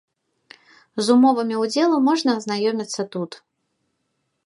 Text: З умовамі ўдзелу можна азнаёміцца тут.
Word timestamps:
З 1.03 1.17
умовамі 1.17 1.55
ўдзелу 1.65 1.97
можна 2.09 2.29
азнаёміцца 2.41 3.01
тут. 3.17 3.31